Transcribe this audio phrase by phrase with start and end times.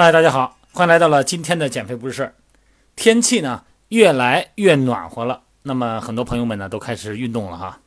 [0.00, 2.32] 嗨，大家好，欢迎来到了今天的减肥不是事儿。
[2.94, 7.80] 天气呢越来越暖和了，那么很多朋友们呢都开始运动了哈。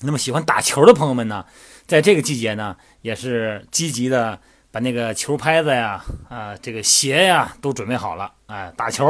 [0.00, 1.46] 那么喜欢打球的朋友们呢，
[1.86, 4.38] 在这个季节呢也是积极的
[4.70, 9.08] 把那个球拍子呀、啊这个鞋呀都准备好了，哎，打球。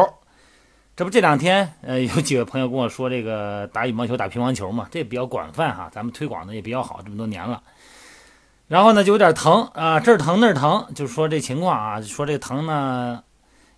[0.95, 7.61] 这不这两天呃 有几位朋友跟我说这个打羽毛球、打乒乓球嘛，这比较广泛哈，咱们推广的也比较好，这么多年了。
[8.71, 13.21] 然后呢，就有点疼啊，这儿疼那儿疼，就说这情况啊，说这疼呢，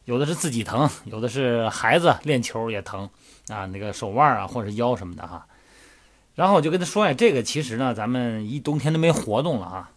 [0.04, 3.08] 有的是自己疼，有的是孩子练球也疼
[3.48, 5.46] 啊，那个手腕啊或者腰什么的哈。
[6.34, 9.90] 然后我就跟他说呀，这个其实呢，咱们一冬天都没活动了啊，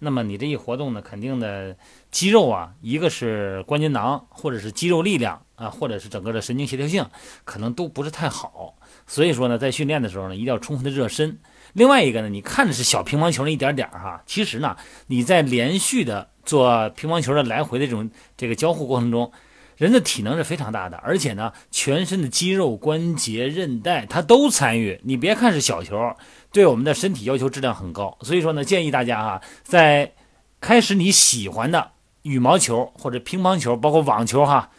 [0.00, 1.76] 那么你这一活动呢，肯定的
[2.10, 7.04] 肌肉啊，一个是关节囊，或者是肌肉力量啊，或者是整个的神经协调性，
[7.44, 8.76] 可能都不是太好。
[9.06, 11.38] 所以说呢，在训练的时候呢，一定要充分的热身。
[11.72, 14.76] 另外一个呢，你看着是小乒乓球那一点点儿哈，其实呢，
[15.08, 19.32] 你在连续的做乒乓球的来回的这种这个交互过程中，
[19.78, 25.00] 人的体能是非常大的，而且呢，全身的肌肉、关节、韧带它都参与。
[25.04, 26.16] 你别看是小球，
[26.52, 28.18] 对我们的身体要求质量很高。
[28.22, 30.12] 所以说呢，建议大家哈，在
[30.60, 34.70] 开始你喜欢的羽毛球或者乒乓球，包括网球哈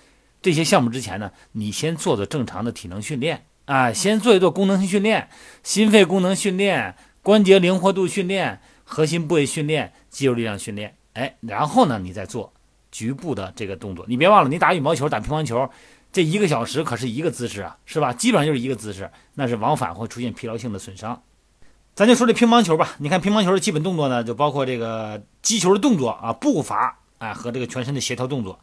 [0.42, 3.45] 这些项目之前呢，你先做做正常的体能训练。
[3.66, 5.30] 啊，先做一做功能性训练，
[5.64, 10.95] 心肺功能训练、关节灵活度训练、核心部位训练、肌肉力量训练。
[11.14, 12.52] 哎，然后呢，你再做
[12.92, 14.06] 局部的这个动作。
[14.08, 15.70] 你别忘了，你打羽毛球、打乒乓球，
[16.12, 18.14] 这一个小时可是一个姿势啊，是吧？
[18.14, 21.22] 基本上就是一个姿势，那是往返会出现疲劳性的损伤。
[21.95, 28.60] 咱就说这乒乓球吧，你看乒乓球的基本动作呢，就包括这个击球的动作啊，步伐啊和这个全身的协调动作。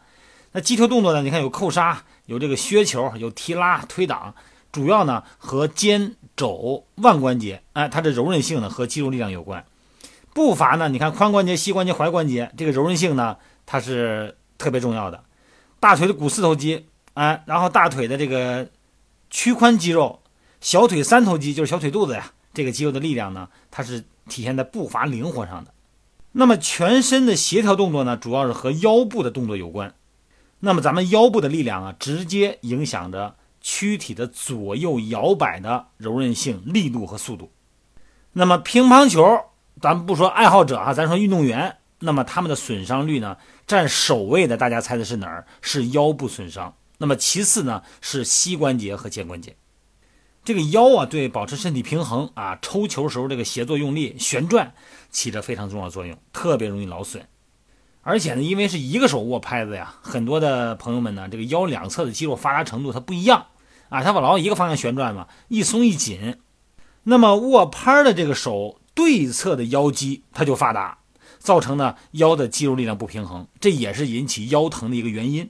[0.53, 4.35] 那击球动作呢，你看有扣杀，有这个削球，有提拉、推挡。
[4.73, 9.65] 主要呢和肩、肘、腕关节，哎，它的柔韧性呢和肌肉力量有关。
[10.35, 15.23] 步伐呢，你看髋关节、膝关节、踝关节，这个柔韧性呢，它是特别重要的。
[15.79, 18.69] 大腿的股四头肌，哎，然后大腿的这个
[19.29, 20.23] 屈髋肌肉，
[20.61, 25.75] 小腿三头肌就是小腿肚子呀，这个肌肉的力量呢，它是体现在步伐灵活上的。
[26.33, 29.95] 那么全身的协调动作呢，主要是和腰部的动作有关。
[30.61, 33.35] 那么咱们腰部的力量啊，直接影响着。
[33.69, 37.51] 躯体的左右摇摆的柔韧性、力度和速度。
[38.33, 39.41] 那么乒乓球，
[39.81, 43.37] 咱们不说爱好者啊，咱说运动员，那么他们的损伤率呢，
[43.67, 45.47] 占首位的，大家猜的是哪儿？
[45.63, 46.75] 是腰部损伤。
[46.99, 49.57] 那么其次呢，是膝关节和肩关节。
[50.45, 54.75] 这个腰啊，对保持身体平衡啊，抽球时候这个协作用力、旋转
[55.11, 57.27] 起着非常重要的作用，特别容易劳损。
[58.03, 63.47] 而且呢，因为是一个手握拍子呀，很多的朋友们呢，这个腰两侧的肌肉发达程度它不一样。
[63.89, 66.39] 啊，它往老一个方向旋转嘛，一松一紧，
[67.05, 70.99] 那么握拍的这个手对侧的腰肌它就发达，
[71.47, 75.49] 造成呢腰的肌肉力量不平衡，这也是引起腰疼的一个原因。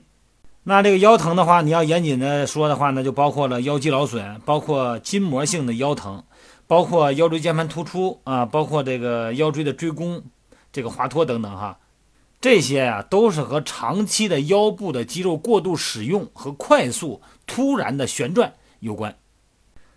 [0.61, 6.23] 那这个腰疼的话，你要严谨的说的话呢，就包括了腰肌劳损，包括筋膜性的腰疼，
[6.67, 10.21] 包括腰椎间盘突出啊，包括这个腰椎的椎弓、
[10.71, 11.79] 这个滑脱等等哈，
[12.39, 17.23] 这些呀都是和长期的腰部的肌肉过度使用和快速。
[17.47, 19.17] 突然的旋转有关，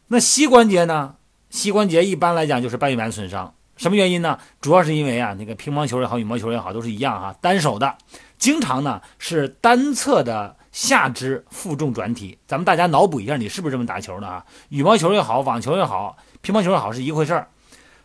[0.08, 1.16] 那膝关节呢？
[1.50, 4.38] 膝关节一般来讲就是半月板损伤，什么原因呢？
[4.60, 7.96] 主要是因为啊，那个乒乓球也好，羽毛球也好，都是一样哈，单手的，
[8.36, 12.36] 经常呢是单侧的下肢负重转体。
[12.46, 14.44] 咱们大家脑补一下，你是不是这么打球的啊？
[14.68, 17.48] 羽毛球也好，网球也好，乒乓球也好，是一回事儿，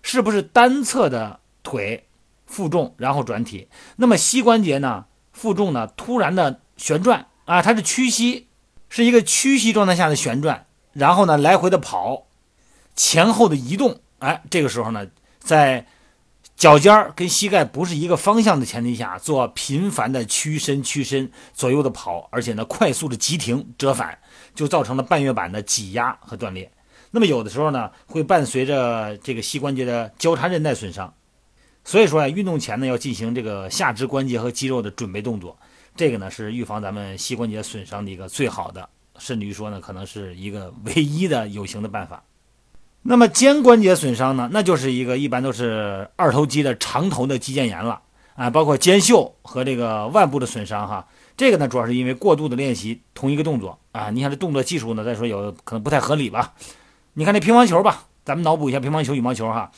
[0.02, 2.06] 是不是单侧的腿
[2.46, 3.68] 负重然后转体？
[3.98, 5.04] 那么膝关节呢，
[5.34, 8.48] 负重呢突然的旋转啊，它是屈膝。
[8.88, 12.28] 是一个屈膝状态下的旋转，然后呢来回的跑，
[12.96, 15.08] 前后的移动，哎，这个时候呢，
[15.46, 15.86] 在
[16.56, 24.18] 脚尖跟膝盖不是一个方向的前提下，做频繁的屈伸、屈伸、左右的跑，而且呢快速的急停、折返，
[24.56, 26.72] 就造成了半月板的挤压和断裂。
[27.12, 31.14] 那么有的时候呢，会伴随着这个膝关节的交叉韧带损伤。
[31.84, 35.56] 所以说呀，运动前呢要进行这个下肢关节和肌肉的准备动作。
[35.96, 38.90] 这个呢是预防咱们膝关节损伤的一个最好的，
[39.20, 42.24] 甚至于说呢，可能是一个唯一的有形的办法。
[43.08, 48.02] 那么肩关节损伤呢，那就是一个一般都是二头肌的长头的肌腱炎了
[48.34, 51.06] 啊，包括肩袖和这个腕部的损伤哈。
[51.38, 56.54] 这个呢主要是因为过度的练习同一个动作啊，你看这动作技术呢，再说有可能不太合理吧？
[57.14, 59.70] 你看这乒乓球吧，咱们脑补一下乒乓球、羽毛球哈，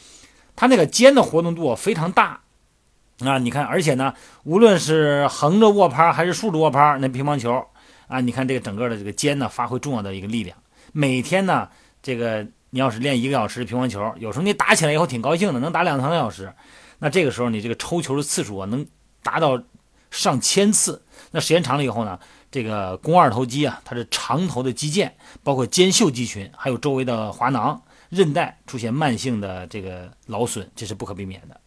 [0.55, 2.39] 它那个肩的活动度非常大。
[3.25, 4.13] 啊，你看，而且呢，
[4.43, 7.65] 无论是横着握拍还是竖着握拍，那乒乓球
[8.07, 10.55] 啊，你看这个整个的这个肩呢，发挥重要的一个力量。
[10.93, 11.67] 每天呢，
[12.01, 16.53] 这个你要是练一个小时乒乓球，有时候你打起来以后挺高兴的，能打两三个小时，
[16.99, 18.85] 那这个时候你这个抽球的次数啊，能
[19.23, 19.61] 达到
[20.11, 21.03] 上千次。
[21.31, 22.19] 那时间长了以后呢，
[22.51, 25.11] 这个肱二头肌啊，它是长头的肌腱，
[25.43, 31.59] 包括肩袖肌群，还有周围的滑囊、韧带出现慢性的这个劳损，这是不可避免的。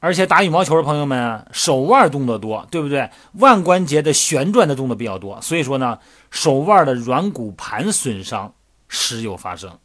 [0.00, 3.08] 而且打羽毛球的朋友们，手腕动作多，对不对？
[3.34, 6.00] 腕关节的旋转的动作比较多，所以说呢，
[6.30, 8.52] 手腕的软骨盘损伤
[8.88, 9.78] 时有发生。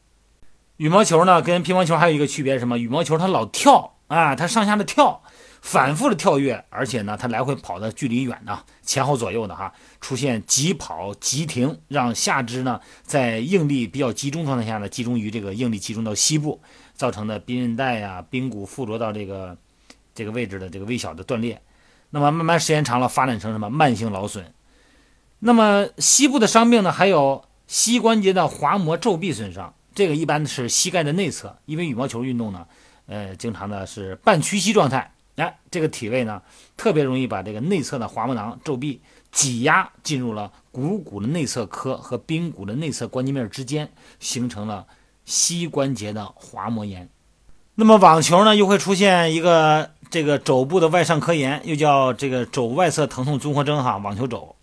[0.77, 2.77] 羽毛球呢，跟乒乓球还有一个区别是什么？
[2.77, 5.23] 羽毛球它老跳啊，它上下的跳，
[5.59, 16.61] 反复的跳跃，而且呢，它来回跑的距离远呢，前后左右的哈，出现急跑急停，让下肢呢在应力比较集中状态下呢，集中于这个应力集中到膝部，
[16.93, 19.57] 造成的髌韧带呀、髌骨附着到这个
[20.13, 21.59] 这个位置的这个微小的断裂，
[22.11, 24.53] 那么慢慢时间长了，发展成什么慢性劳损。
[25.39, 29.73] 那么膝部的伤病呢，还有膝关节的滑膜皱壁损伤。
[29.97, 32.67] 这个一般是膝盖的内侧，因为羽毛球运动呢，
[33.07, 36.39] 呃，经常的是半屈膝状态，哎，这个体位呢，
[36.77, 39.01] 特别容易把这个内侧的滑膜囊皱壁
[39.31, 43.89] 挤压进入了股骨的内侧髁和髌骨的内侧关节面之间，
[44.19, 44.85] 形成了
[45.25, 47.09] 膝关节的滑膜炎。
[47.73, 54.55] 那么网球呢，又会出现一个这个肘部的外上髁炎，又叫这个肘外侧疼痛综合征哈，网球肘，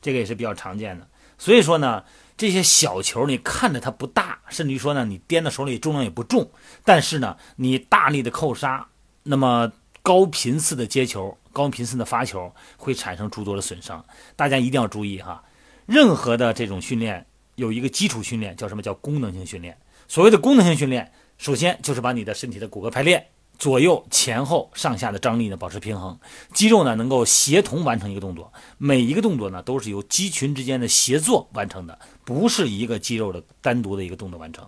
[0.00, 1.06] 这个也是比较常见的。
[1.38, 2.04] 所以说呢。
[2.38, 6.48] 这些小球你看着它不大，甚至于说呢，你掂到手里重量也不重，
[6.84, 8.86] 但是呢，你大力的扣杀，
[9.24, 14.04] 那么高频次的接球、高频次的发球，会产生诸多的损伤。
[14.36, 15.42] 大家一定要注意哈，
[15.86, 17.26] 任何的这种训练
[17.56, 19.76] 有一个基础训练，叫什么叫功能性训练？
[20.06, 23.32] 所谓的功能性训练，首先就是把你的身体的骨骼排列。
[23.58, 26.16] 左右前后上下的张力呢保持平衡，
[26.54, 34.64] 肌肉呢能够协同完成一个动作，每一个动作呢都是由肌群之间的协作完成的，不是一个肌肉的单独的一个动作完成。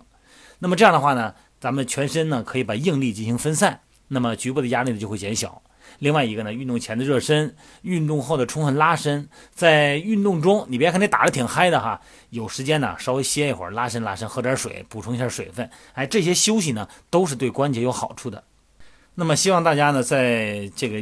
[0.59, 3.79] 那么这样的话呢，咱们全身呢可以把应力进行分散，
[4.09, 5.61] 那么局部的压力呢就会减小。
[5.99, 18.43] 另外一个呢，运动前的热身，运动后的充分拉伸，在运动中你别看你打的挺嗨的哈，有时间呢稍微歇一会儿，拉伸拉伸，喝点水，补充一下水分，哎，这些休息呢都是对关节有好处的。
[19.15, 20.99] 那么希望大家呢，在这个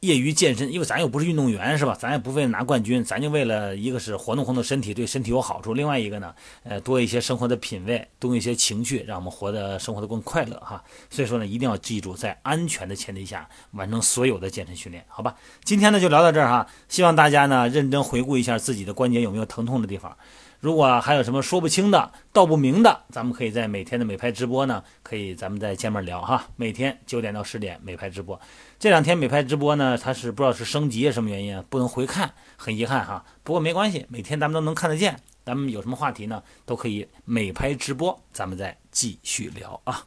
[0.00, 1.94] 业余健身，因为咱又不是运动员，是吧？
[1.98, 6.34] 咱也不为了拿冠军，咱就为了一个是活动活动身体，对身体有好处；另外一个呢，
[6.64, 10.82] 呃，多一些生活的品味，多一些情趣，让我们活得生活的更快乐哈。
[11.10, 15.34] 所以说呢，一定要记住，在安全的前提下完成所有的健身训练，好吧？
[15.64, 20.16] 今天呢就聊到这儿哈，希望大家呢认真回顾一下自己的关节有没有疼痛的地方。
[20.60, 26.48] 如果还有什么说不清的、道不明的，咱们可以在每天的美拍直播呢，可以咱们在见面聊哈。
[26.56, 28.38] 每天九点到十点美拍直播，
[28.78, 33.24] 这两天美拍直播呢，它是不知道是升级什么原因，不能回看，很遗憾哈。
[33.42, 35.18] 不过没关系，每天咱们都能看得见。
[35.46, 40.04] 咱们有什么话题呢，都可以美拍直播，咱们再继续聊啊。